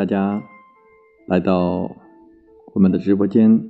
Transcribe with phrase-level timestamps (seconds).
[0.00, 0.42] 大家
[1.26, 1.94] 来到
[2.72, 3.68] 我们的直播间。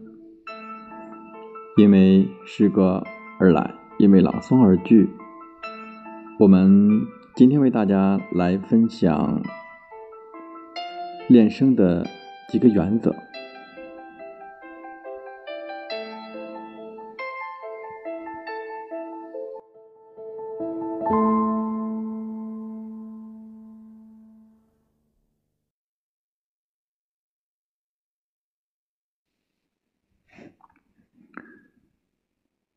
[1.77, 3.03] 因为诗歌
[3.41, 5.11] 而来，因为朗诵而聚。
[6.39, 7.01] 我们
[7.35, 9.43] 今天为大家来分享
[11.29, 12.07] 练声的
[12.49, 13.13] 几个原则。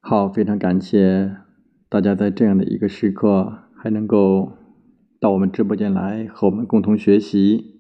[0.06, 1.38] 好，非常感谢
[1.88, 4.52] 大家在这样的一个时刻还能够
[5.18, 7.80] 到我们直播间来和我们共同学习。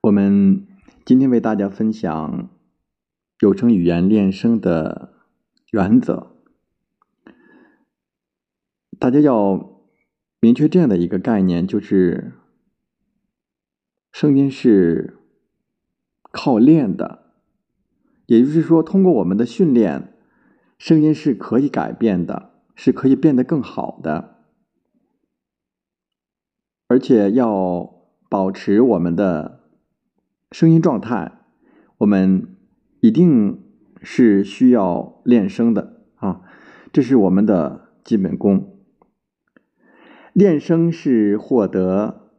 [0.00, 0.66] 我们
[1.04, 2.48] 今天为大家分享
[3.40, 5.12] 有声语言练声的
[5.72, 6.28] 原则。
[8.98, 9.82] 大家要
[10.40, 12.32] 明确这样的一个概念，就是
[14.10, 15.18] 声音是
[16.30, 17.34] 靠练的，
[18.24, 20.14] 也就是说，通过我们的训练。
[20.78, 24.36] 声音是可以改变的，是可以变得更好的，
[26.86, 29.64] 而且要保持我们的
[30.52, 31.32] 声音状态，
[31.98, 32.56] 我们
[33.00, 33.60] 一定
[34.00, 36.42] 是需要练声的啊，
[36.92, 38.78] 这是我们的基本功。
[40.32, 42.30] 练声是获得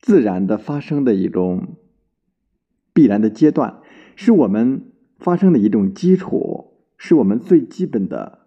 [0.00, 1.76] 自然的发声的一种
[2.92, 3.80] 必然的阶段，
[4.14, 4.92] 是我们。
[5.18, 8.46] 发生的一种基础，是我们最基本的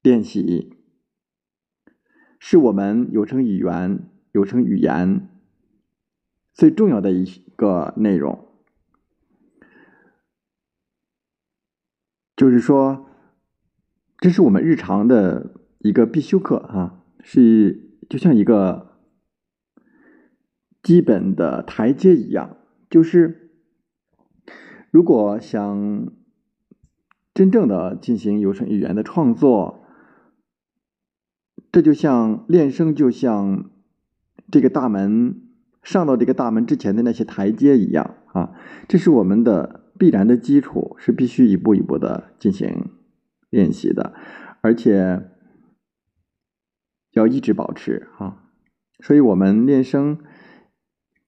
[0.00, 0.76] 练习，
[2.38, 5.28] 是我们有声语言、有声语言
[6.52, 7.24] 最重要的一
[7.56, 8.46] 个内容。
[12.36, 13.10] 就是说，
[14.18, 19.00] 这是我们日常的一个必修课啊，是就像一个
[20.80, 22.56] 基本的台阶一样，
[22.88, 23.43] 就是。
[24.94, 26.12] 如果想
[27.34, 29.84] 真正的进行有声语言的创作，
[31.72, 33.72] 这就像练声，就像
[34.52, 35.42] 这个大门
[35.82, 38.54] 上到这个大门之前的那些台阶一样啊，
[38.86, 42.92] 这是我们的必然的基础，是必须一步一步的进行
[43.50, 44.14] 练习的，
[44.60, 45.28] 而且
[47.10, 48.44] 要一直保持啊。
[49.00, 50.20] 所以，我们练声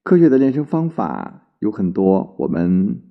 [0.04, 3.02] 科学的练声方法有很多，我们。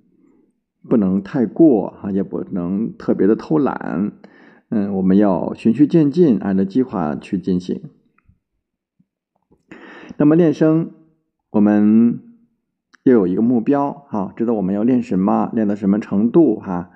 [0.87, 4.11] 不能太过哈，也不能特别的偷懒，
[4.69, 7.81] 嗯，我们要循序渐进，按照计划去进行。
[10.17, 10.91] 那么练声，
[11.51, 12.19] 我们
[13.03, 16.91] 要有一个目标哈，知道我们要练什么，练到什么程度哈，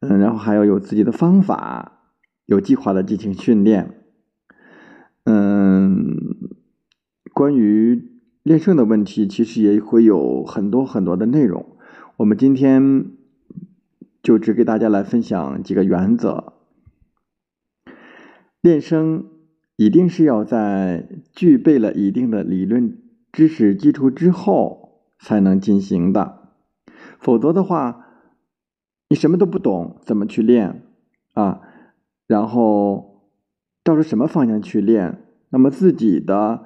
[0.00, 2.00] 嗯，然后还要有自己的方法，
[2.46, 4.02] 有计划的进行训练。
[5.24, 6.16] 嗯，
[7.34, 11.76] 关于练声的问题，其实也会有很多很多的内容。
[12.18, 13.10] 我们今天
[14.26, 16.54] 就只给大家来分享几个原则。
[18.60, 19.24] 练声
[19.76, 22.98] 一定是要在具备了一定的理论
[23.30, 26.48] 知识基础之后才能进行的，
[27.20, 28.04] 否则的话，
[29.08, 30.82] 你什么都不懂，怎么去练
[31.34, 31.60] 啊？
[32.26, 33.30] 然后
[33.84, 35.22] 照着什么方向去练？
[35.50, 36.64] 那么自己的。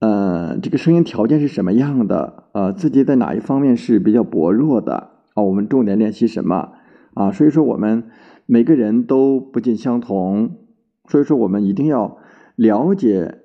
[0.00, 2.48] 呃，这个声音条件是什么样的？
[2.52, 5.10] 呃，自己在哪一方面是比较薄弱的？
[5.34, 6.72] 啊，我们重点练习什么？
[7.14, 8.04] 啊，所以说我们
[8.46, 10.56] 每个人都不尽相同，
[11.08, 12.18] 所以说我们一定要
[12.56, 13.42] 了解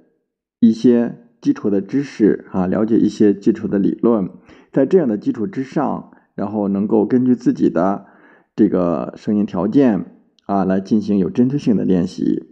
[0.60, 4.30] 一些基础的知识啊，了解一些基础的理论，
[4.72, 8.06] 在这样的基础之上，然后能够根据自己的
[8.56, 10.06] 这个声音条件
[10.46, 12.48] 啊，来进行有针对性的练习。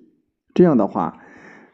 [0.54, 1.19] 这样的话。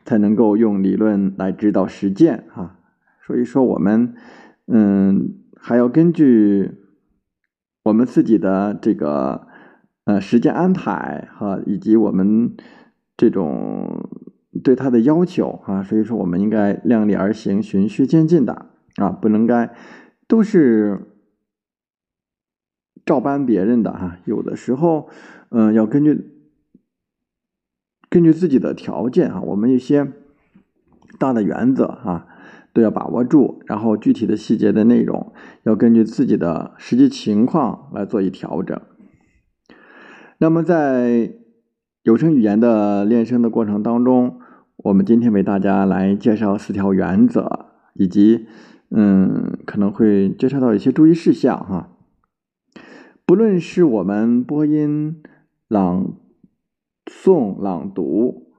[0.05, 2.79] 才能够用理论来指导实践啊，
[3.27, 4.15] 所以说我们
[4.65, 6.71] 嗯还要根据
[7.89, 9.47] 我们自己的这个
[10.05, 12.55] 呃时间安排哈，以及我们
[13.17, 14.09] 这种
[14.63, 19.75] 对他的要求啊，所以说我们应该量力而行，循序渐进的啊，不能该
[20.27, 20.99] 都是
[23.05, 25.09] 照搬别人的哈，有的时候
[25.49, 26.35] 嗯要根据。
[28.11, 30.11] 根据自己的条件啊，我们一些
[31.19, 32.25] 大的原则啊
[32.79, 35.33] 都要把握住，然后具体的细节的内容
[35.63, 38.79] 要根据自己的实际情况来做一调整。
[40.37, 41.33] 那么在
[42.03, 44.39] 有声语言的练声的过程当中，
[44.77, 47.65] 我们今天为大家来介绍四条原则，
[47.95, 48.47] 以及
[48.89, 51.89] 嗯可能会介绍到一些注意事项哈。
[53.25, 55.21] 不论是我们播音
[55.67, 56.15] 朗。
[57.11, 58.51] 诵、朗读。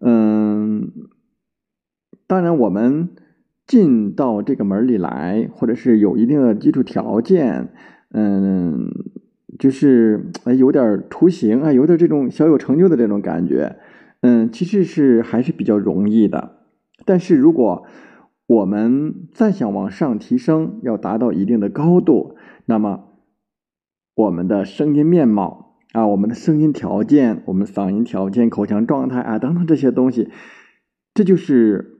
[0.00, 0.92] 嗯，
[2.26, 3.08] 当然我们
[3.66, 7.70] 进到这个门里来，或者是有一定的基础条件，
[8.12, 8.88] 嗯，
[9.58, 13.76] 就是有点图形啊，有点这种小有成就的这种感觉，
[14.20, 16.58] 嗯，其实是还是比较容易的。
[17.04, 17.84] 但是如果
[18.46, 22.36] 我们再想往上提升，要达到一定的高度，
[22.66, 23.04] 那么
[24.14, 30.30] 我们的声音面貌啊，我们的声音条件，我们嗓音条件、口腔状态啊等等这些东西，
[31.12, 31.95] 这就是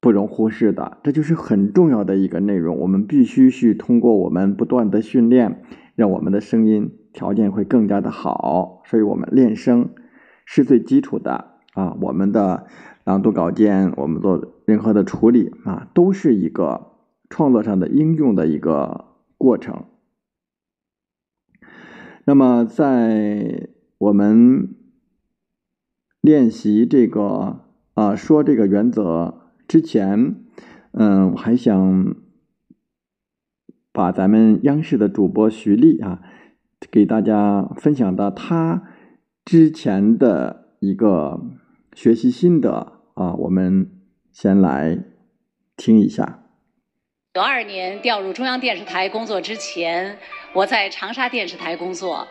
[0.00, 2.78] 不容忽视的，这就是很重要的一个内容。
[2.78, 5.62] 我们必须去通过我们不断的训练，
[5.94, 8.82] 让我们的声音条件会更加的好。
[8.84, 9.90] 所以，我们练声
[10.44, 12.66] 是最基础的啊，我们的。
[13.04, 16.90] 朗读稿件，我们做任何的处理啊，都是一个
[17.30, 19.06] 创作上的应用的一个
[19.38, 19.84] 过程。
[22.26, 24.74] 那么，在我们
[26.20, 27.60] 练习这个
[27.94, 29.37] 啊说这个原则
[29.68, 30.34] 之前，
[30.92, 32.16] 嗯，我还想
[33.92, 36.22] 把咱们央视的主播徐丽啊，
[36.90, 38.82] 给大家分享到他
[39.44, 41.40] 之前的一个
[41.94, 42.94] 学习心得。
[43.14, 43.90] 啊，我们
[44.32, 45.04] 先来
[45.76, 46.44] 听一下。
[47.34, 50.16] 九二年调入中央电视台工作之前，
[50.54, 52.26] 我在长沙电视台工作，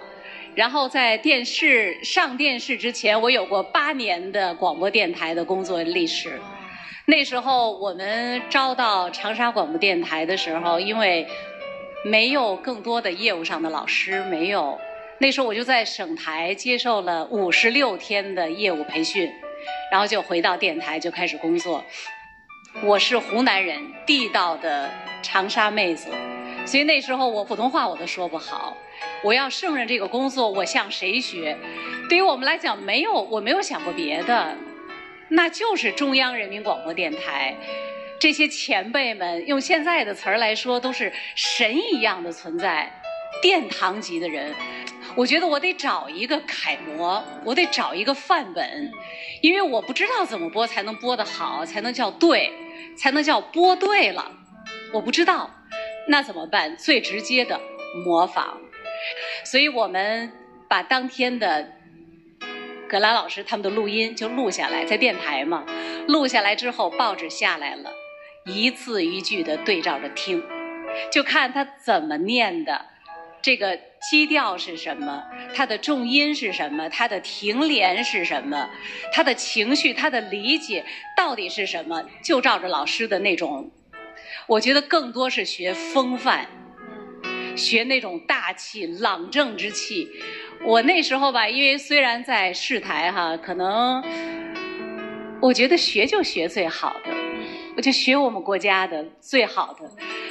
[0.55, 6.39] 然后在电视上电视之前，我有过八年的广播电台的工作历史。
[7.09, 11.25] 那时候我们招到长沙广播电台的时候，因为
[12.03, 14.77] 没有更多的业务上的老师，没有，
[15.19, 19.31] 那时候我就在省台接受了五十六天的业务培训。
[19.89, 21.81] 然后就回到电台就开始工作。
[22.83, 24.89] 我是湖南人，地道的
[25.23, 26.09] 长沙妹子，
[26.65, 28.75] 所以那时候我普通话我都说不好。
[29.23, 31.57] 我要胜任这个工作，我向谁学？
[32.09, 34.55] 对于我们来讲，没有，我没有想过别的，
[35.29, 37.55] 那就是中央人民广播电台。
[38.19, 42.91] 这些前辈们，用现在的词儿来说，都是神一样的存在，
[43.41, 44.53] 殿堂级的人。
[45.15, 48.91] 我觉得我得找一个楷模，我得找一个范本，
[49.41, 52.51] 因为我不知道怎么播才能播得好，才能叫对，
[52.97, 54.31] 才能叫播对了。
[54.93, 55.51] 我不知道，
[56.07, 56.75] 那怎么办？
[56.77, 57.59] 最直接的
[58.03, 58.59] 模仿。
[59.43, 60.31] 所以我们
[60.67, 61.76] 把当天的
[62.87, 65.65] 葛兰老师他们的录音就录下来，在电台嘛，
[66.07, 67.91] 录下来之后报纸下来了，
[68.45, 70.41] 一字一句的对照着听，
[71.11, 72.85] 就看他怎么念的。
[73.41, 73.79] 这个
[74.09, 75.23] 基调是什么？
[75.53, 76.89] 它的重音是什么？
[76.89, 78.69] 它的停连是什么？
[79.13, 82.03] 他的情绪、他的理解到底是什么？
[82.23, 83.71] 就照着老师的那种，
[84.47, 86.47] 我觉得更多是学风范，
[87.57, 90.07] 学那种大气、朗正之气。
[90.63, 94.03] 我那时候吧，因为虽然在市台哈，可能
[95.41, 97.11] 我觉得学就学最好的，
[97.75, 99.89] 我就学我们国家的最好的。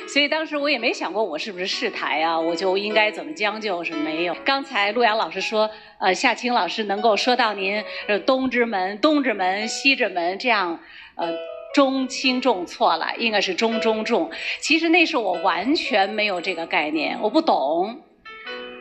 [0.09, 4.35] 所以当时我也没想过我是不是试台啊，我就应该怎么将就是没有。
[4.45, 5.69] 刚才陆阳老师说，
[5.99, 10.81] 呃，夏青老师能够说到您呃东直门、东直门、西直门这样，
[11.17, 11.33] 呃，
[11.77, 14.31] 中轻重错了，应该是中中重。
[14.61, 18.01] 其实那时候我完全没有这个概念，我不懂，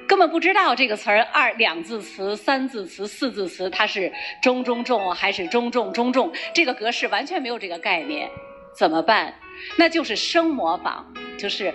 [0.07, 8.29] 根本不知道这个词儿二两字词、三字词、四字词它是中中重还是中重中重，这个格式完全没有这个概念，
[8.73, 9.33] 怎么办？
[9.77, 11.73] 那就是声模仿，就是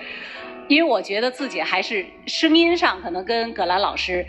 [0.69, 4.25] 因为我觉得自己还是声音上可能跟葛兰老师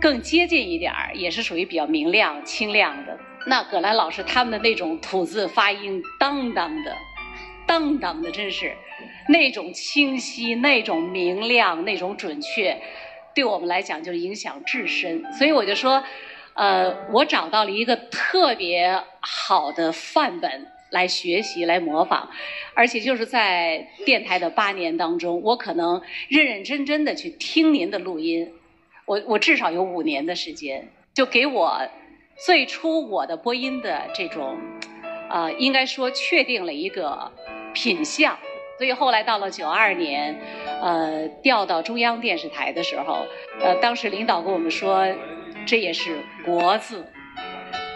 [0.00, 3.18] 更接近一点儿，也是属于比较明亮、清亮的。
[3.46, 6.96] 那葛兰老师他们的那种吐字发音，当当的，
[7.66, 8.74] 当当的，真是
[9.28, 12.80] 那种清晰、那种明亮、那种准确，
[13.34, 15.24] 对我们来讲就是影响至深。
[15.32, 16.02] 所以我就说，
[16.54, 20.68] 呃，我找到了一个特别好的范本。
[20.90, 22.30] 来学习，来模仿，
[22.72, 28.52] 而且就是在电台的八年当中，我可能认认真真的去听您的录音，
[29.04, 31.82] 我我至少有五年的时间，就给我
[32.36, 34.58] 最初我的播音的这种，
[35.30, 37.30] 呃，应该说确定了一个
[37.72, 38.36] 品相。
[38.76, 40.36] 所以后来到了九二年，
[40.82, 43.24] 呃，调到中央电视台的时候，
[43.60, 45.06] 呃，当时领导跟我们说，
[45.64, 47.06] 这也是国字。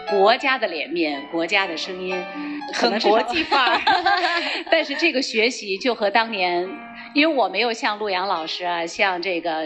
[0.09, 2.15] 国家的脸面，国家的声音，
[2.73, 3.81] 很国际范儿。
[4.71, 6.67] 但是这个学习就和当年，
[7.13, 9.65] 因为我没有像陆阳老师啊，像这个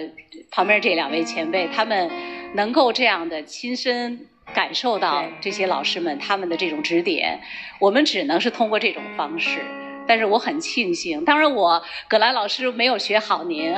[0.51, 2.11] 旁边这两位前辈，他们
[2.55, 7.39] 能够这样的亲身感受到这些老师们他们的这种指点，
[7.79, 9.59] 我们只能是通过这种方式。
[10.05, 13.73] 但是我很庆幸，当然我葛兰老师没有学好您，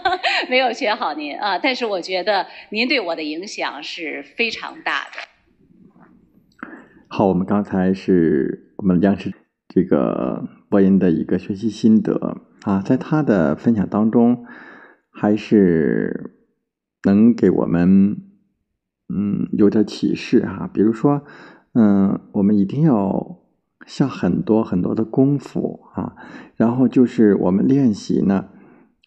[0.50, 6.68] 没有学好您啊，但是我觉得您对我的影响是非常大的。
[7.08, 9.32] 好，我们刚才是我们央视
[9.74, 12.36] 这个播音的一个学习心得。
[12.62, 14.44] 啊，在他的分享当中，
[15.10, 16.34] 还是
[17.04, 18.16] 能给我们
[19.12, 21.22] 嗯有点启示哈，比如说
[21.74, 23.38] 嗯，我们一定要。
[23.86, 26.14] 下很多很多的功夫啊，
[26.54, 28.44] 然后就是我们练习呢，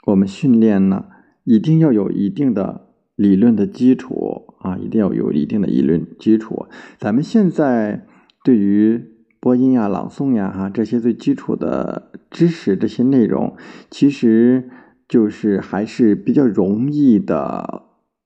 [0.07, 1.05] 我们训练呢，
[1.45, 6.65] 一定要有一定的理论的基础啊，一定要有一定的理论基础。
[6.97, 8.05] 咱们现在
[8.43, 9.05] 对于
[9.39, 13.55] 播音呀、朗诵呀哈这些最基础的知识这些内容，
[13.89, 14.69] 其实
[15.07, 17.82] 就是还是比较容易的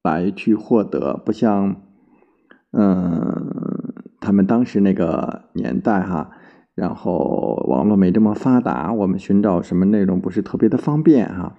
[0.08, 1.82] 来去获得，不像
[2.72, 6.32] 嗯他们当时那个年代哈。
[6.76, 11.56] 然后网络没这么发达，我们寻找什么内容不是特别的方便哈。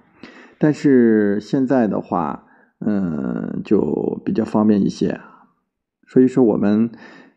[0.57, 2.45] 但是现在的话，
[2.79, 5.19] 嗯，就比较方便一些。
[6.07, 6.89] 所以说，我们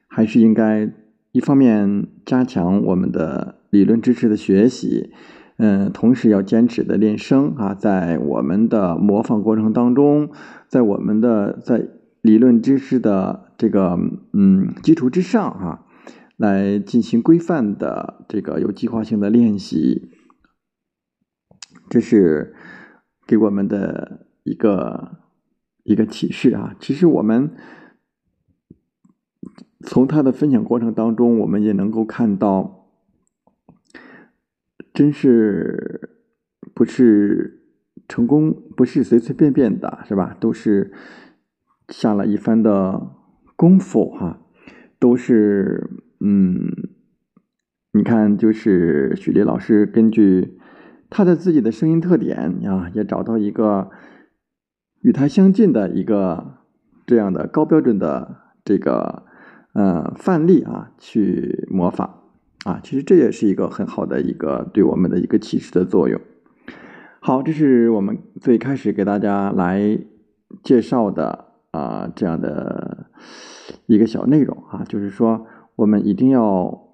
[0.07, 0.93] 还是应该
[1.33, 5.13] 一方面加强我们的理论知识的学习，
[5.57, 10.31] 嗯，同时要坚持的练声啊，在我们的模仿过程当中，
[10.69, 11.89] 在我们的在
[12.21, 13.99] 理论知识的这个
[14.33, 15.87] 嗯基础之上啊。
[16.39, 20.11] 来进行规范的这个有计划性的练习，
[21.89, 22.57] 这是
[23.29, 25.19] 给我们的一个
[25.85, 26.75] 一个启示啊！
[26.81, 27.55] 其实我们
[29.83, 32.82] 从他的分享过程当中，我们也能够看到，
[34.93, 36.11] 真是
[36.75, 37.63] 不是
[38.09, 40.37] 成功，不是随随便便的，是吧？
[40.41, 40.93] 都是
[41.89, 43.11] 下了一番的
[43.57, 44.41] 功夫哈，
[44.99, 45.89] 都是。
[46.25, 46.71] 嗯，
[47.93, 50.57] 你看，就是许丽老师根据
[51.11, 53.91] 他的自己的声音特点啊，也找到一个
[55.01, 56.59] 与他相近的一个
[57.05, 59.25] 这样的高标准的这个
[59.73, 62.22] 呃范例啊，去模仿
[62.65, 66.21] 啊，其实这也是一个很好的一个对我们的一个启示的作用。
[67.21, 69.99] 好，这是我们最开始给大家来
[70.63, 73.07] 介绍的啊这样的
[73.87, 75.47] 一个小内容啊，就是说。
[75.75, 76.92] 我们一定要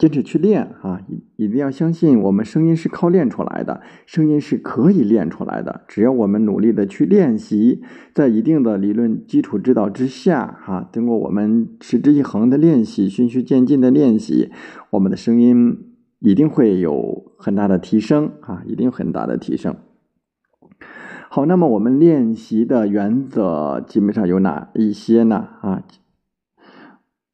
[0.00, 0.98] 坚持去练啊！
[1.08, 5.82] 一一定要相信，我们声音是靠练出来的，声音是可以练出来的。
[5.88, 7.82] 只要我们努力的去练习，
[8.14, 14.50] 在一定的理论基础指导之下，哈，经过我们持之以恒的练习、循序渐进的练习，
[14.88, 15.76] 我们的声音
[16.20, 18.62] 一定会有很大的提升啊！
[18.66, 19.76] 一定有很大的提升。
[21.28, 25.46] 好，那么我们练习的原则基本上有哪一些呢？
[25.60, 25.84] 啊？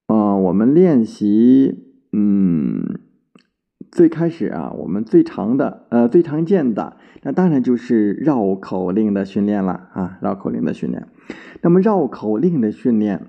[0.09, 1.86] 嗯，我们练习，
[2.19, 2.99] 嗯，
[3.93, 11.09] 最开始啊，我们最常的，呃，最常见的，那当然就是绕口令的训练了啊，绕口令的训练。
[11.61, 13.27] 那么绕口令的训练，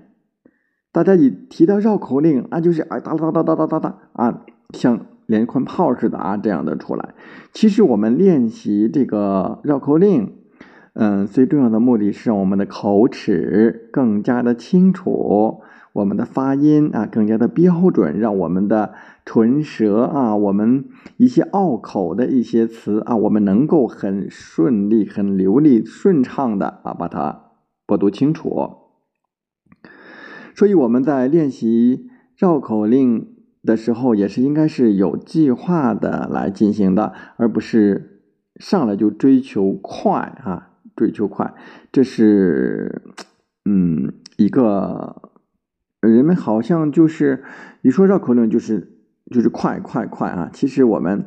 [0.90, 7.14] 大家一提到绕口令啊，就是啊哒哒哒哒哒哒哒啊，像连环炮似的啊这样的出来。
[7.52, 10.32] 其实我们练习这个绕口令，
[10.94, 15.60] 嗯，最重要的目的是让我们的口齿更加的清楚。
[15.94, 20.84] 我们的发音啊更加的标准，让我们的唇舌啊，我们
[21.16, 27.52] 一些拗口的一些词啊，我们能够很顺利、很流利、顺畅的啊把它
[27.86, 28.76] 播读清楚。
[30.54, 38.22] 所以我们在练习绕口令的时候，也是应该是有计划的来进行的，而不是
[38.56, 41.54] 上来就追求快啊，追求快，
[41.90, 43.02] 这是
[43.64, 45.22] 嗯一个。
[46.00, 47.42] 人们好像就是
[47.82, 48.92] 一说绕口令就是
[49.30, 50.48] 就是快快快啊！
[50.52, 51.26] 其实我们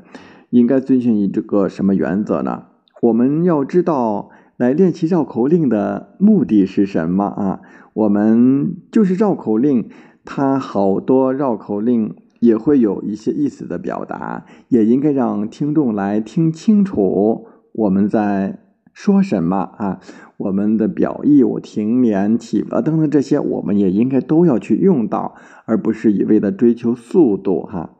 [0.49, 2.67] 应该遵循这个什么原则呢？
[3.01, 7.59] 我们要知道来练习绕口令的目的是什么啊？
[7.93, 9.89] 我们就是绕口令，
[10.23, 18.59] 它好多绕口令也会有一些意思的表达，也应该让听众来听清楚我们在。
[18.93, 19.99] 说什么啊？
[20.37, 27.91] 我们的表意、我停连、起伏等等这些，我们也应该都要去用到，而不是一味的追求速度哈。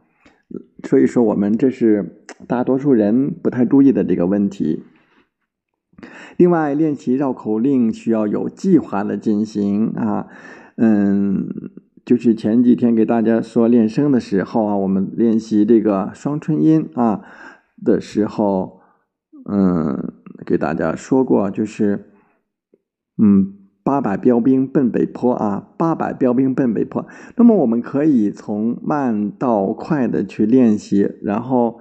[0.83, 4.83] 所以说，我们这是大多数人不太注意的这个问题。
[6.36, 10.27] 另外，练习绕口令需要有计划的进行啊。
[10.77, 11.48] 嗯，
[12.03, 17.21] 就是前几天给大家说练声的时候啊，我们练习这个双唇音啊
[17.83, 18.81] 的时候，
[19.50, 20.15] 嗯。
[20.45, 22.12] 给大家说过，就是，
[23.21, 27.05] 嗯，八百标兵奔北坡啊，八百标兵奔北坡。
[27.36, 31.79] 那么我们可以从慢到快的去练习，然后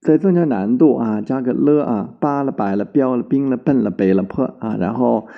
[0.00, 5.28] 再增加难度啊，加个了啊，八了百了标了兵了奔了北了坡啊，然后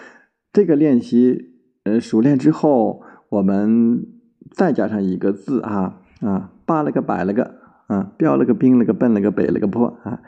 [0.53, 4.07] 这个练习呃熟练之后，我们
[4.51, 7.55] 再加上一个字啊啊，八了个百了个
[7.89, 10.21] 啊，标了个兵了个奔了个北了个坡啊，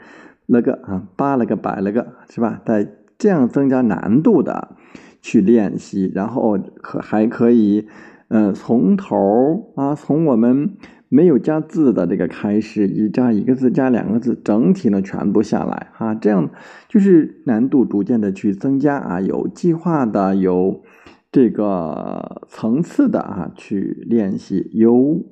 [0.47, 2.61] 了个啊，八了个百了个是吧？
[2.65, 2.87] 在
[3.17, 4.75] 这样增加难度的
[5.21, 7.87] 去练习，然后可还可以，
[8.27, 10.71] 嗯，从头啊，从我们
[11.09, 16.49] 没有加字的这个开始，一加一个字，加两个字，整体呢全部下来啊，这样
[16.89, 20.83] 就是难度逐渐的去增加啊，有计划的，有
[21.31, 25.23] 这个层次的啊去练习，由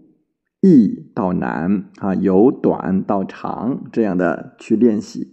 [0.64, 5.30] 易到难啊，由短到长这样的去练习。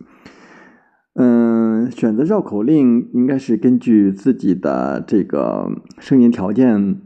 [1.15, 7.01] 嗯，选择绕口令应该是根据自己的这个声音条件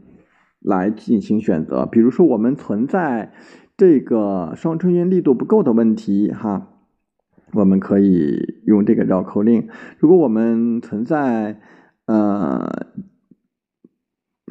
[0.59, 1.85] 来进行选择。
[1.85, 3.31] 比如说，我们存在
[3.77, 6.69] 这个双唇音力度不够的问题，哈，
[7.53, 9.67] 我们可以用这个绕口令。
[9.99, 11.59] 如果我们存在
[12.07, 12.87] 呃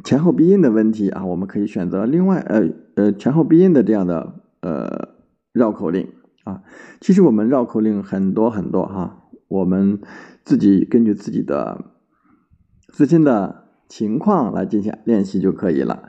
[0.04, 5.08] 前后鼻音的问题啊，我们可以选择另外呃呃前后鼻音的这样的呃
[5.52, 6.08] 绕口令
[6.44, 6.62] 啊。
[7.00, 9.20] 其实我们绕口令很多很多哈。
[9.48, 10.00] 我们
[10.42, 11.84] 自己根据自己的
[12.88, 16.08] 自身的情况来进行练习就可以了。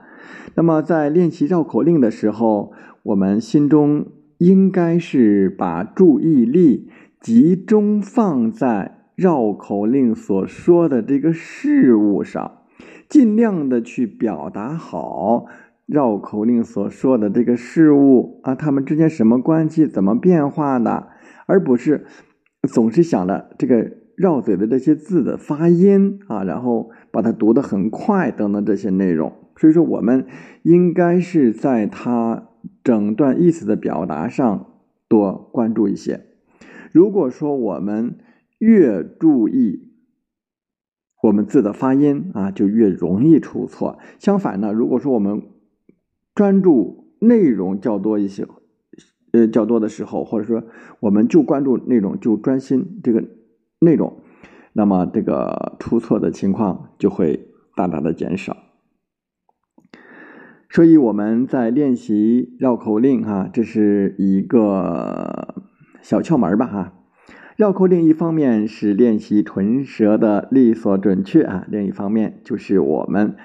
[0.56, 2.72] 那么在练习绕口令的时候，
[3.04, 12.60] 我们心中应该是把注意力集中放在绕口令所说的这个事物上，
[13.08, 15.46] 尽量的去表达好
[15.86, 21.08] 绕口令所说的这个事物啊，它们之间什么关系，怎么变化的，
[21.46, 22.06] 而不是。
[22.68, 29.32] 总是想着这个绕嘴的这些字的发音啊，然后把它读得很快等等这些内容。
[29.58, 30.26] 所以说，我们
[30.64, 32.50] 应该是在它
[32.84, 34.66] 整段意思的表达上
[35.08, 36.26] 多关注一些。
[36.92, 38.18] 如果说我们
[38.58, 39.92] 越注意
[41.22, 44.00] 我们字的发音啊，就越容易出错。
[44.18, 45.44] 相反呢，如果说我们
[46.36, 48.46] 专注内容较多一些。
[49.32, 50.64] 呃，较多的时候，或者说
[51.02, 53.22] 我们就关注内容，就专心这个
[53.80, 54.22] 内容，
[54.72, 58.56] 那么这个出错的情况就会大大的减少。
[60.70, 65.56] 所以我们在练习绕口令哈，这是一个
[66.02, 66.94] 小窍门吧哈。
[67.58, 73.36] 绕口令一方面是练习唇舌的利索准确啊，另一方面就是我们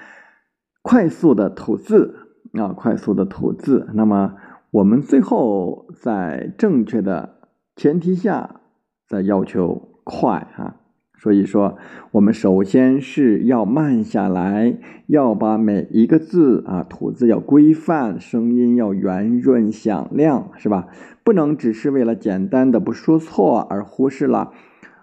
[0.81, 4.35] 快速的吐字啊，快速的吐字，那么。
[4.71, 7.35] 我们最后在正确的
[7.75, 8.61] 前提下，
[9.05, 10.77] 再要求快啊，
[11.19, 11.77] 所以说
[12.11, 20.87] 我们首先是要慢下来，要把每一个字啊吐字要规范，声音要圆润响亮，是吧？
[21.21, 24.53] 不能只是为了简单的不说错而忽视了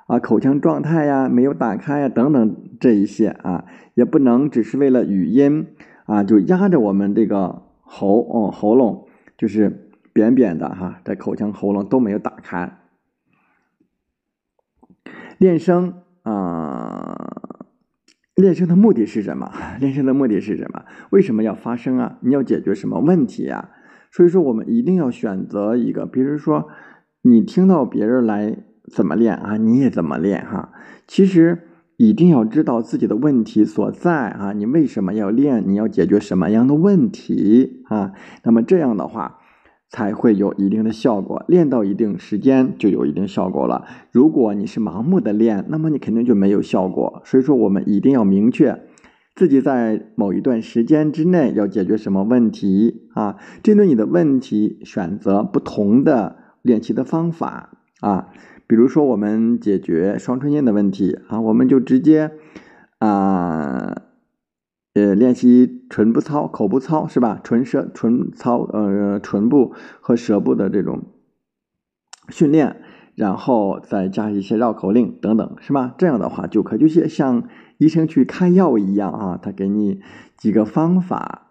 [0.06, 5.66] 啊口腔状态呀没有打开呀等等这一些啊，也不能只是为了语音
[6.08, 9.06] 啊就压着我们这个喉哦喉咙。
[9.36, 12.80] 就是扁扁的哈，在口腔、喉咙都没有打开。
[15.38, 17.40] 练声啊，
[18.34, 19.52] 练声的目的是什么？
[19.78, 20.84] 练声的目的是什么？
[21.10, 22.18] 为什么要发声啊？
[22.22, 23.70] 你要解决什么问题呀？
[24.10, 26.68] 所以说，我们一定要选择一个，比如说，
[27.22, 30.72] 你听到别人来怎么练啊，你也怎么练哈。
[31.06, 31.67] 其实。
[31.98, 34.52] 一定要知道自己的问题所在啊！
[34.52, 35.64] 你为什么要练？
[35.66, 38.12] 你要解决什么样的问题啊？
[38.44, 39.40] 那么这样的话
[39.90, 41.44] 才会有一定的效果。
[41.48, 43.84] 练到一定时间就有一定效果了。
[44.12, 47.20] 如果你是盲目的练，那么你肯定就没有效果。
[47.24, 48.80] 所以说，我们一定要明确
[49.34, 53.38] 自己在某一段时间之内要解决什么问题啊？
[53.64, 58.28] 针对你的问题，选择不同的练习的方法啊。
[58.68, 62.32] 比如说，我们解决双唇音的问题啊，我们就直接
[62.98, 64.02] 啊，
[64.92, 67.40] 呃，练习唇部操、口部操，是吧？
[67.42, 71.04] 唇舌、唇操，呃，唇部和舌部的这种
[72.28, 72.82] 训练，
[73.14, 75.94] 然后再加一些绕口令等等，是吧？
[75.96, 80.02] 这样的话就可就像医生去开药一样啊，他给你
[80.36, 81.46] 几个方法。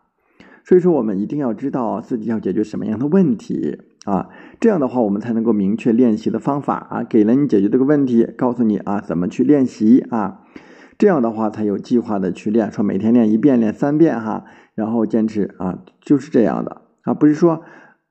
[0.64, 3.80] 所以说，我们一定要知道自己要解决什么样的问题。
[4.08, 4.30] 啊，
[4.62, 10.40] 这样的话我们才能够明确练习的方法啊，给了你解决这个问题，告诉你啊怎么去练习啊，
[10.98, 17.64] 这样的话才有计划的去练，说每天练一遍、练三遍哈，然后坚持啊，就是这样的啊，不是说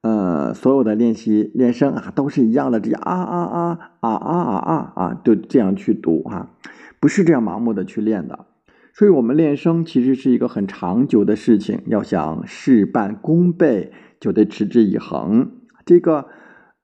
[0.03, 6.51] 呃所有的练习练声啊都是一样的，这样啊啊啊啊啊啊啊啊，就这样去读哈，
[7.01, 8.47] 不是这样盲目的去练的。
[8.93, 15.51] 所以，我们练声其实是一个很长久的事情，要想事半功倍，就得持之以恒。
[15.87, 16.27] 这个，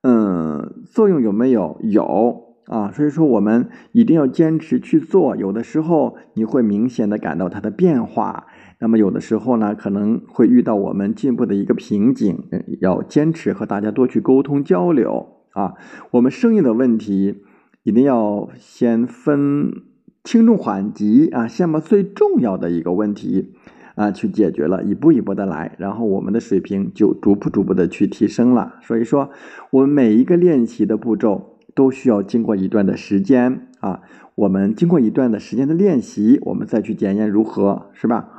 [0.01, 1.77] 嗯，作用有没有？
[1.83, 2.91] 有啊。
[2.91, 5.35] 所以说，我们一定要坚持去做。
[5.35, 8.47] 有的时候你会明显的感到它的变化，
[8.79, 12.47] 那么有的时候呢，可能会遇到我们进步的一个瓶颈，
[12.81, 15.73] 要坚持和大家多去沟通交流啊。
[16.11, 17.43] 我们声音的问题，
[17.83, 19.83] 一定要先分。
[20.25, 23.55] 轻重缓急啊，先把最重要的一个问题
[23.95, 28.75] 啊去解决了，一步一步的来，然后我们的水平就逐步逐步的去提升了。
[28.81, 29.29] 所以说，
[29.71, 34.01] 我们每一个练习的步骤都需要经过一段的时间啊。
[34.35, 38.29] 我们经过一段的时间的练习，我们再去检验如何，是吧？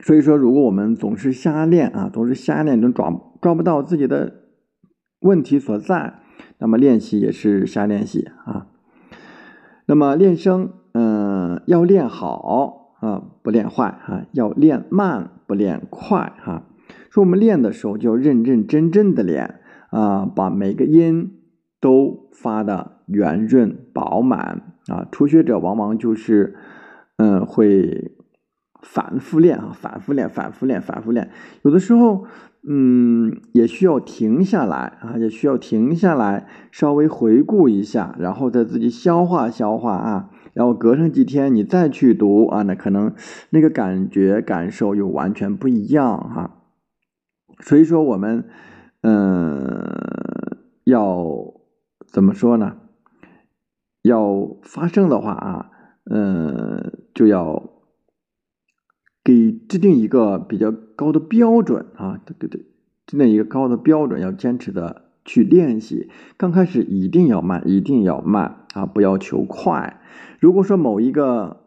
[0.00, 4.42] 所以说，如果我们总是瞎练啊，总是瞎练，都抓抓不到自己的
[5.20, 6.18] 问题所在，
[6.58, 8.66] 那么练习也是瞎练习啊。
[9.86, 16.62] 那么练声，嗯，要练好啊，不练坏啊；要练慢，不练快哈。
[17.10, 19.60] 说我们练的时候就要认认真真的练
[19.90, 21.34] 啊，把每个音
[21.80, 25.06] 都发的圆润饱满啊。
[25.10, 26.54] 初学者往往就是，
[27.16, 28.12] 嗯，会
[28.80, 31.30] 反复练啊，反复练，反复练，反复练。
[31.62, 32.24] 有的时候。
[32.64, 43.14] 嗯，也需要停下来啊，也需要停下来，稍微回顾一下，然后再自己消化消化啊，然后隔上几天你再去读啊，那可能
[43.50, 46.62] 那个感觉感受又完全不一样哈。
[47.60, 48.44] 所以说我们
[49.02, 51.54] 嗯，要
[52.06, 52.76] 怎么说呢？
[54.02, 55.70] 要发声的话啊，
[56.10, 57.70] 嗯，就要。
[59.24, 62.60] 给制定一个比较高的标准啊，对对对，
[63.06, 66.10] 制定一个高的标准，要坚持的去练习。
[66.36, 70.00] 刚开始一定要慢，一定要慢啊，不要求快。
[70.40, 71.64] 如果说某一个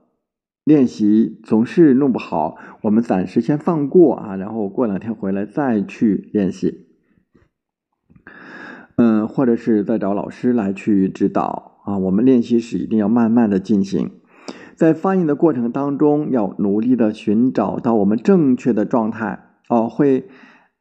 [0.63, 6.87] 练习总是弄不好，我们暂时先放过啊，然后过两天回来再去练习。
[8.97, 11.97] 嗯，或者是再找老师来去指导啊。
[11.97, 14.11] 我们练习时一定要慢慢的进行。
[14.75, 19.87] 在发音的过程当中，要努力的寻找到我们正确的状态哦。
[19.87, 20.27] 会，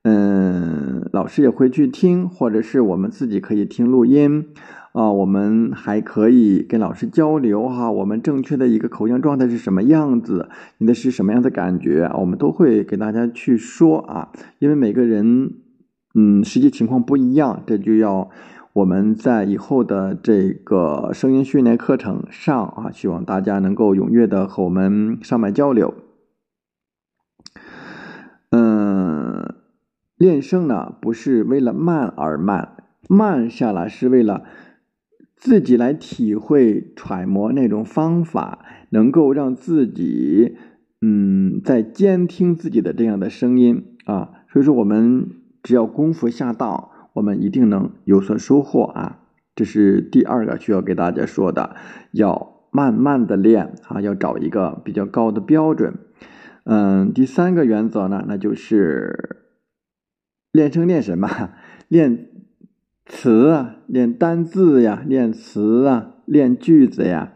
[0.03, 4.49] 嗯，老师也会去听，或者是我们自己可以听录音
[4.95, 5.13] 啊。
[5.13, 7.91] 我们还可以跟老师交流哈。
[7.91, 10.49] 我们正确的一个口腔状态是什么样子？
[10.79, 12.11] 你的是什么样的感觉？
[12.19, 14.33] 我们都会给大家去说啊。
[14.59, 15.53] 因为每个人，
[16.15, 18.31] 嗯，实际情况不一样，这就要。
[18.75, 25.95] 我们在以后的这个声音训练课程上啊，希望大家能够踊跃的和我们上麦交流。
[28.51, 29.55] 嗯，
[30.17, 32.73] 练声呢不是为了慢而慢，
[33.09, 34.43] 慢下来是为了
[35.45, 40.57] 自己来体会揣摩那种方法，能够让自己
[41.03, 44.31] 嗯在监听自己的这样的声音啊。
[44.49, 45.29] 所以说，我们
[45.63, 46.93] 只要功夫下到。
[47.13, 49.21] 我们一定能有所收获啊！
[49.55, 51.77] 这是第二个需要给大家说的，
[52.11, 55.95] 要慢慢的练啊，要找一个比较高的标准。
[56.65, 59.45] 嗯，第三个原则呢，那就是
[60.51, 61.51] 练声练什么？
[61.87, 62.31] 练
[63.07, 67.33] 词啊，练单字呀，练词啊，练句子呀。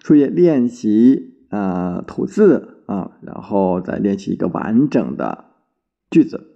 [0.00, 5.46] 所以练习啊吐字啊，然后再练习一个完整的
[6.10, 6.50] 句子。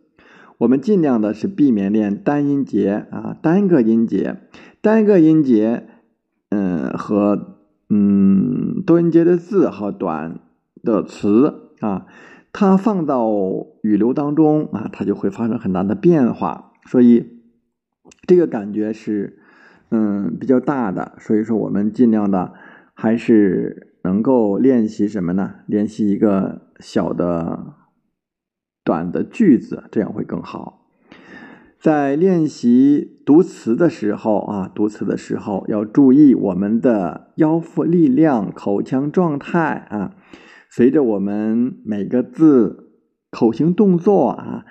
[0.58, 4.40] 我们尽量的是避免练单音节啊，单个音节，
[4.82, 5.88] 单个音节，
[6.50, 7.56] 嗯，和
[7.88, 10.40] 嗯多音节的字和短
[10.82, 12.06] 的词啊，
[12.52, 13.30] 它放到
[13.82, 17.37] 语流当中啊，它就会发生很大的变化，所以
[18.28, 19.40] 这个感觉是
[19.90, 22.54] 嗯比较大的，所以说我们尽量的
[22.94, 25.56] 还是能够练习什么呢？
[25.66, 27.74] 练习一个小的。
[28.84, 30.86] 短的句子，这样会更好。
[31.78, 40.16] 在练习读词的时候啊，读词的时候要注意我们的腰腹力量、口腔状态啊。
[40.70, 42.94] 随着我们每个字
[43.30, 44.64] 口型动作啊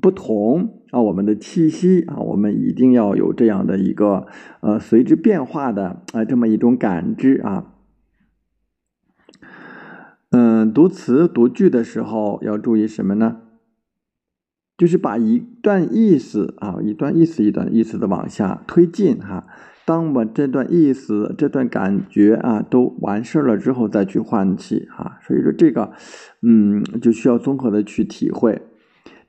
[0.00, 4.28] 不同啊，我们的气息啊，我们一定要有这样的一个
[4.60, 7.72] 呃随之变化的啊这么一种感知啊。
[10.30, 13.38] 嗯，读词读句的时候要注意什么呢？
[14.78, 19.46] 就是把一段意思啊，一段意思一段意思的往下推进哈。
[19.84, 25.18] 当我这段意思、这段感觉啊都完事了之后，再去换气哈。
[25.22, 25.92] 所以说这个，
[26.42, 28.62] 嗯，就需要综合的去体会。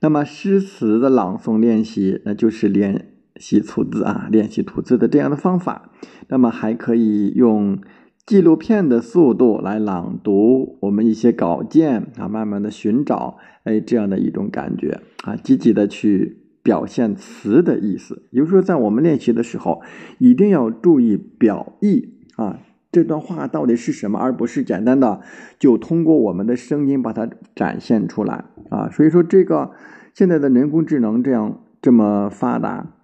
[0.06, 5.90] 那么诗词的朗诵练习，那就是练习吐字啊，练习吐字的这样的方法。
[6.28, 7.80] 那么还可以用。
[8.24, 18.22] 纪录片的速度来朗读我们一些稿件啊，慢慢的寻找哎这样的一种感觉啊，积极的去表现词的意思。
[18.30, 19.82] 也就是说，在我们练习的时候，
[20.18, 22.60] 一定要注意表意啊，
[22.92, 25.20] 这段话到底是什么，而不是简单的
[25.58, 28.88] 就通过我们的声音把它展现出来啊。
[28.90, 29.70] 所以说，这个
[30.16, 32.94] 现在的人工智能这样这么发达，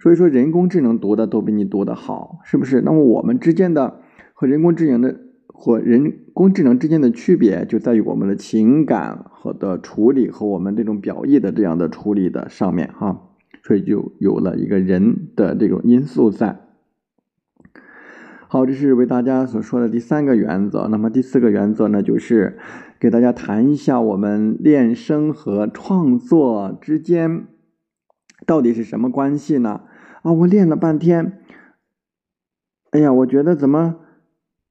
[0.00, 2.80] 所以说人工智能读的都比你读的好，是不是？
[2.80, 3.98] 那么我们之间的。
[4.34, 13.28] 和人工智能的和人工智能之间的区别就在于我们的情感和的处理和我们这种表意的这样的处理的上面哈，
[13.62, 16.58] 所以就有了一个人的这种因素在。
[18.48, 20.88] 好，这是为大家所说的第三个原则。
[20.88, 22.58] 那么第四个原则呢，就是
[23.02, 27.48] 给大家谈一下我们练声和创作之间
[28.46, 29.80] 到底是什么关系呢？
[30.22, 31.40] 啊，我练了半天，
[32.92, 33.96] 哎呀，我觉得怎么？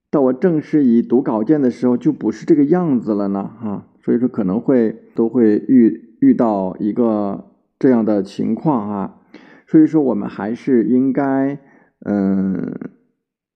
[0.10, 9.20] 到我正式以读稿件的时候，就不是这个样子了呢，哈，所以说可能会都会遇遇到一个这样的情况啊，
[9.67, 11.60] 所以说我们还是应该
[12.06, 12.80] 嗯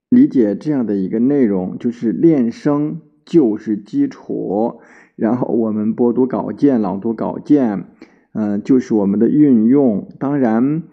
[0.10, 4.80] 理解这样的一个内容，就是练声就是基础，
[5.16, 7.86] 然后我们播读稿件、朗读稿件，
[8.34, 10.84] 嗯，就是我们的运用，当然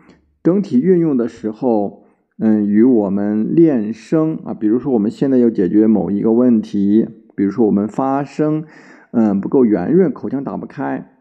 [0.42, 2.00] 整体运用的时候。
[2.38, 8.64] 嗯，与我们练声啊，比如说我们现在要解决某一个问题，比如说我们发声，
[9.12, 11.12] 嗯，不够圆润，口腔打不开。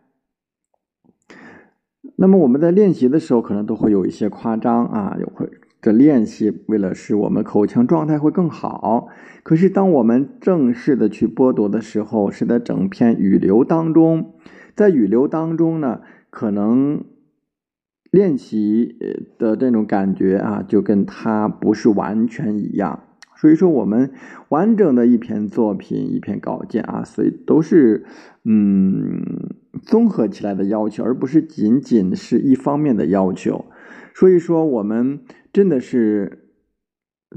[2.16, 5.48] 那么我们在练习的时候，可能都会有一些夸张啊，有会
[5.82, 9.08] 的练习，为了使我们口腔状态会更好。
[9.44, 14.36] 可是当我们正式的去剥夺的时候，是在整篇语流当中，
[14.76, 17.04] 在语流当中呢，可能。
[18.12, 18.98] 练习
[19.38, 23.04] 的这种感觉啊，就跟它不是完全一样。
[23.38, 24.12] 所以说，我们
[24.50, 28.04] 完整的一篇作品、一篇稿件啊，所以都是
[28.44, 33.64] 嗯综合起来的要求，而不是仅仅是一方面的要求。
[34.14, 36.50] 所以说，我们真的是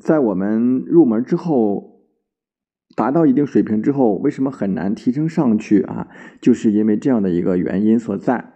[0.00, 2.00] 在我们入门之后，
[2.96, 6.08] 达到一定水平之后，为什么很难提升上去啊？
[6.40, 8.52] 就是因为这样的一个原因所在。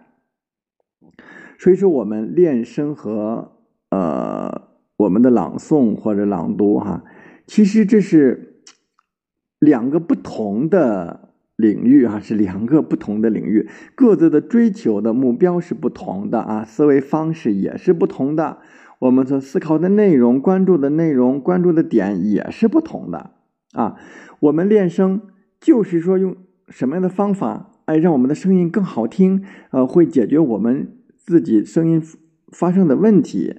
[1.57, 3.57] 所以说，我们练声和
[3.89, 7.03] 呃我们的朗诵或者朗读哈，
[7.45, 8.63] 其实这是
[9.59, 18.59] 两个不同的领域哈，是两个不同的领域，各自的追求的目标是不同的啊，思维方式也是不同的，
[18.99, 23.31] 我们所思考的内容、关注的内容、关注的点也是不同的
[23.73, 23.95] 啊。
[24.41, 25.21] 我们练声
[25.59, 30.95] 就是说用什么样的方法哎，让我们的声音更好听，呃，会解决我们。
[31.21, 32.01] 自己声音
[32.51, 33.57] 发生的问题，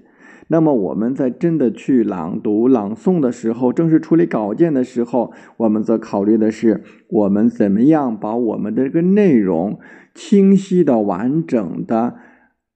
[0.49, 9.79] 那么我们在真的去朗读、朗诵的时候，正式处理稿件的时候，我们则考虑的是我们怎么样把我们的这个内容
[10.13, 12.17] 清晰的、完整的，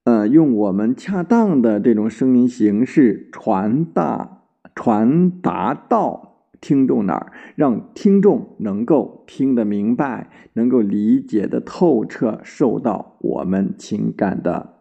[0.04, 4.42] 呃，用我们恰当的这种声音形式传达、
[4.74, 14.74] 传达到听众那儿，让听众能够听得明白，能够理解的透彻，受到我们情感的。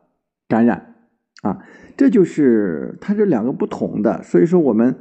[0.49, 0.95] 感染
[1.41, 1.59] 啊，
[1.97, 4.97] 这就是它这两个不同的，所以说我们，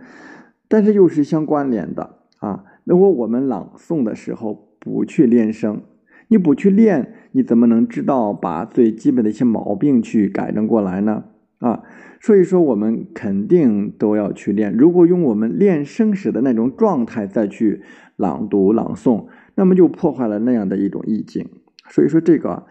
[0.67, 2.65] 但是又是相关联的啊。
[2.85, 5.83] 如果我们朗诵的时候不去练声，
[6.33, 11.25] 你不去练，你怎么能知道把最基本的一些毛病去改正过来呢？
[11.59, 11.83] 啊，
[12.23, 14.75] 所以说我们肯定都要去练。
[14.75, 17.83] 如果用我们练声时的那种状态再去
[18.17, 21.47] 朗读朗诵，那么就破坏了那样的一种意境。
[21.91, 22.65] 所以说这个。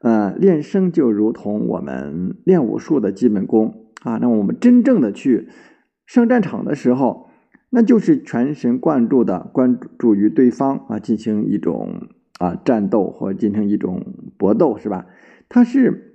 [0.00, 4.16] 呃，练声就如同我们练武术的基本功啊。
[4.18, 5.48] 那我们真正的去
[6.06, 7.26] 上战场的时候，
[7.70, 14.06] 那就是全神贯注的关注于对方啊，进行一种啊战斗或进行一种
[14.38, 15.06] 搏斗，是吧？
[15.50, 16.14] 它是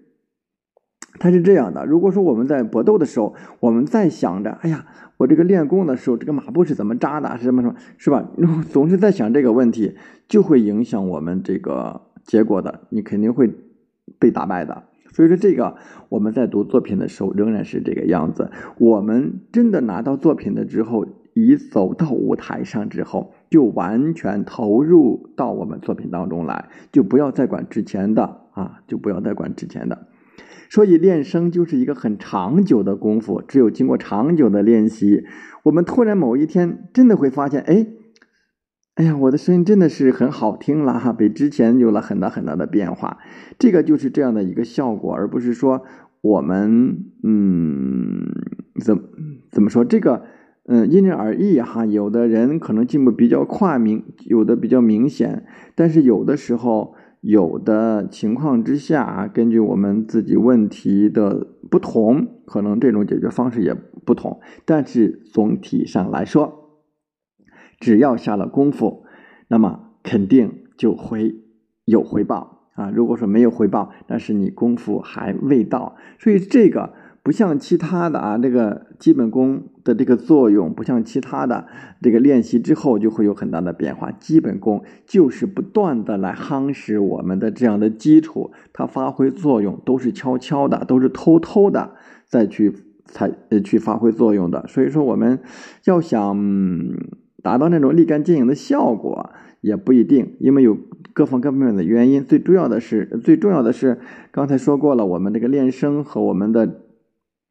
[1.20, 1.86] 它是这样的。
[1.86, 8.28] 如果说我们在搏斗的时候，我们在想着，哎呀，我这个练功的时候，这个马步是怎么扎的，是什么什么，是吧？
[8.72, 9.96] 总是在想这个问题，
[10.28, 12.88] 就会影响我们这个结果的。
[12.90, 13.54] 你肯定会。
[14.20, 14.84] 被打败的，
[15.14, 15.76] 所以说这个
[16.10, 18.52] 我们在读作品的时候仍然是这个样子。
[18.78, 30.08] 我们真的拿到作品的之后，一走到舞台上之后，就完全投入到我们作品当中来，就不要再管之前的啊，就不要再管之前的。
[30.72, 35.24] 所以练声就是一个很长久的功夫，只有经过长久的练习，
[35.66, 37.86] 我们突然某一天真的会发现，哎。
[38.96, 43.20] 哎呀，我的声音真的是很好听了哈，比之前有了很大很大的变化。
[43.60, 45.84] 这个就是这样的一个效果，而不是说
[46.22, 48.34] 我们嗯
[48.84, 49.00] 怎
[49.52, 50.24] 怎么说这个
[50.66, 51.86] 嗯，因人而异哈。
[51.86, 55.46] 有的人可能进步比较快，明有的比较明显，
[55.76, 64.40] 但是有的时候，有的情况之下，根据我们自己问题的不同，可能这种解决方式也不同。
[64.64, 66.80] 但是总体上来说，
[67.80, 69.04] 只要下了功夫，
[69.50, 71.36] 那么肯定就会
[71.84, 72.90] 有回报啊。
[72.90, 75.98] 如果说没有回报，那是你功夫还未到。
[76.20, 76.94] 所以这个。
[77.24, 81.68] 不像其他的啊，这个基本功的这个作用，不像其他的
[82.02, 84.12] 这个练习之后就会有很大的变化。
[84.12, 91.92] 基本功就是不断的来夯实我们的这样的基础，它发挥作用都是悄悄的，都是偷偷的
[92.26, 92.74] 再去
[93.06, 94.68] 才呃去发挥作用的。
[94.68, 95.40] 所以说，我们
[95.86, 96.38] 要想
[97.42, 99.30] 达到那种立竿见影的效果，
[99.62, 100.78] 也不一定，因为有
[101.14, 102.22] 各方各方面的原因。
[102.26, 104.00] 最重要的是，最重要的是
[104.32, 106.82] 刚才说过了，我们这个练声和我们的。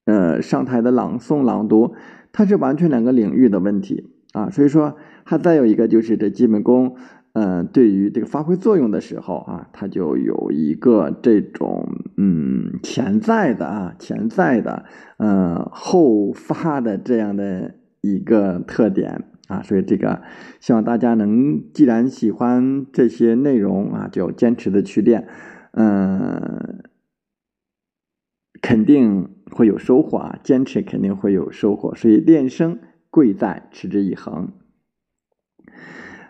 [0.04, 1.94] 呃，上台的朗诵、朗读，
[2.32, 4.50] 它是完全两个领域的问题啊。
[4.50, 6.96] 所以说，它再有一个就是这基本功，
[7.34, 14.84] 嗯，对于这个发挥作用的时候啊，它就有一个这种嗯潜在的啊潜在的
[15.18, 19.62] 嗯后发的这样的一个特点啊。
[19.62, 20.22] 所以这个
[20.58, 25.28] 希望大家能，既然喜欢这些内容啊，就坚持的去练，
[25.74, 26.82] 嗯。
[28.60, 30.38] 肯定会有收获啊！
[30.42, 32.78] 坚持肯定会有收获，所以练声
[33.10, 34.48] 贵在持之以恒。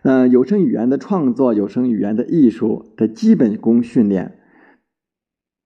[0.03, 4.39] 嗯，有声语言的创作，有声语言的艺术的基本功训练，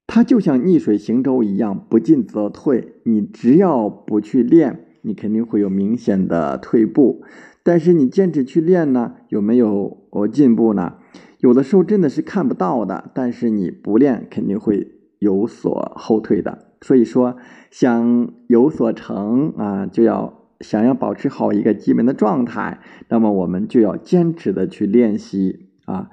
[0.07, 3.01] 它就像逆水行舟一样，不进则退。
[3.05, 7.23] 你只要不去练，你肯定会有明显的退步。
[7.63, 10.99] 但是你坚持去练呢，有没有进步呢？
[11.41, 14.93] 有的时候真的是看不到的，但是你不练，肯定会。
[15.19, 17.37] 有所后退的，所以说
[17.69, 26.11] 想有所成啊，就要想要保持好一个基本的状态，那么我们就要坚持的去练习啊。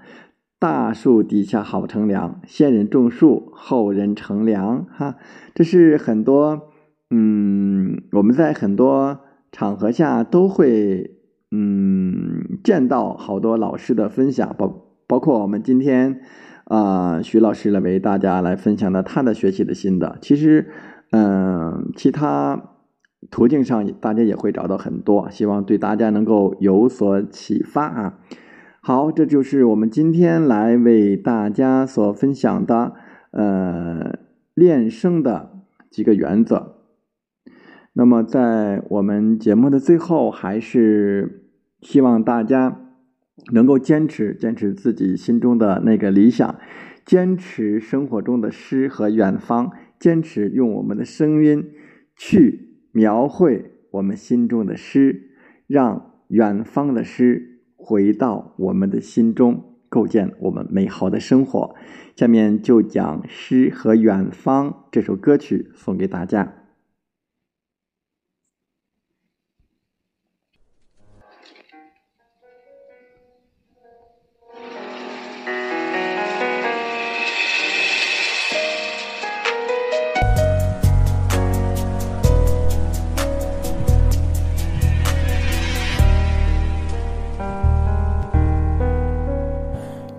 [0.57, 5.17] 大树底下好乘凉，先人种树，后人乘凉哈。
[5.53, 6.71] 这是很多
[7.11, 9.19] 嗯，我们在很多
[9.51, 11.11] 场合下都会
[11.51, 16.21] 嗯见到好多老师的分享，包包括我们今天。
[16.65, 20.69] 啊，徐老师来为大家来分享的他的学习的心得，其实，
[21.11, 22.75] 嗯，其他
[23.29, 28.19] 途径上大家也会找到很多，希望对大家能够有所启发啊。
[28.81, 32.93] 好，这就是我们今天来为大家所分享的，
[33.31, 34.19] 呃，
[34.53, 35.51] 练声的
[35.91, 36.75] 几个原则。
[37.93, 41.49] 那么，在我们节目的最后，还是
[41.81, 42.79] 希望大家。
[43.51, 46.59] 能够坚持坚持自己心中的那个理想，
[47.05, 51.71] 坚持生活中的诗和远方，坚持用我们的声音
[52.15, 55.31] 去描绘我们心中的诗，
[55.67, 61.75] 让远方的诗回到我们的心中，构建我们美好的生活。
[62.15, 66.62] 下面就讲《诗和远方》这首歌曲送给大家。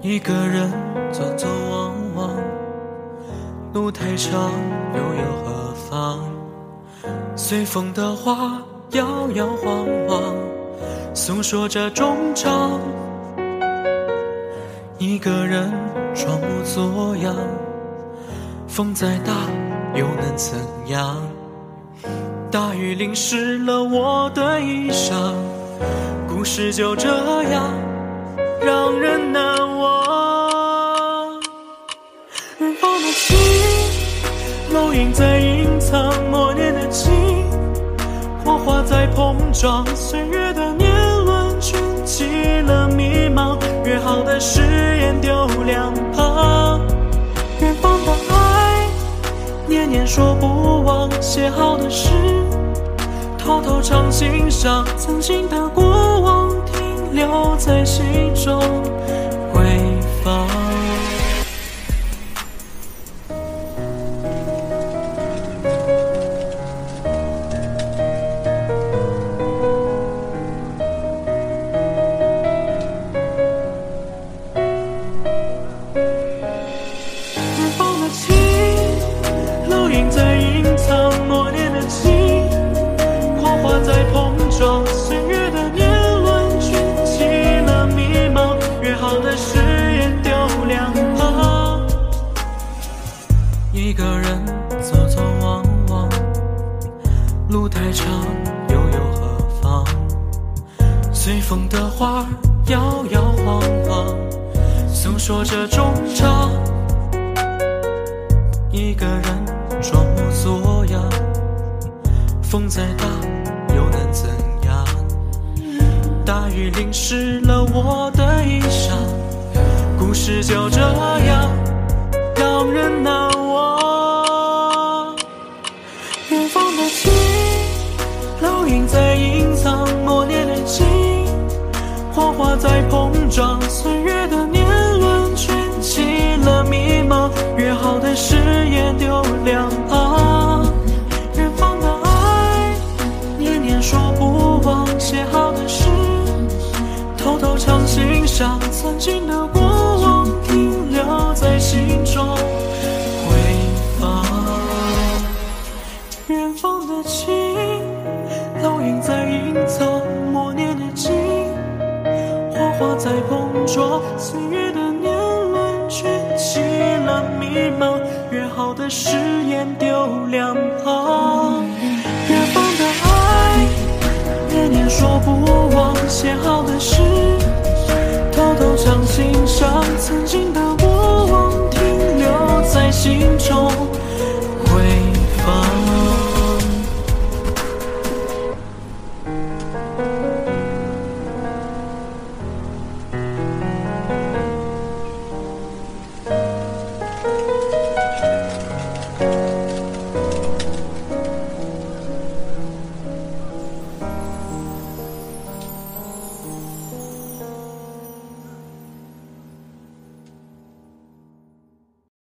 [0.05, 0.71] 一个人
[1.11, 2.31] 走走望望，
[3.73, 4.53] 路太长，
[4.93, 6.19] 又有何妨？
[7.35, 10.21] 随风的花摇摇晃晃，
[11.15, 12.79] 诉说着衷肠。
[14.99, 15.73] 一个人
[16.15, 17.35] 装模作样，
[18.69, 19.33] 风再大
[19.95, 21.17] 又能怎样？
[22.51, 25.33] 大雨淋湿了我的衣裳，
[26.29, 27.09] 故事就这
[27.45, 27.73] 样
[28.61, 29.54] 让人难
[34.95, 37.13] 影在隐藏，默念的情，
[38.45, 40.89] 火花在碰撞，岁月的年
[41.25, 42.25] 轮卷起
[42.61, 44.61] 了迷茫，约好的誓
[45.01, 46.81] 言丢两旁，
[47.61, 48.87] 远方的爱，
[49.67, 52.11] 念念说不忘，写好的诗，
[53.37, 58.63] 偷偷藏心上，曾经的过往停留在心中。